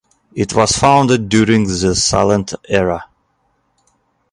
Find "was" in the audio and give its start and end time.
0.55-0.71